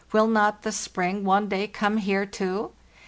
Will 0.13 0.25
not 0.25 0.63
the 0.63 0.71
spring 0.71 1.23
one 1.23 1.47
day 1.47 1.67
come 1.67 1.97
here 1.97 2.25
too? 2.25 2.71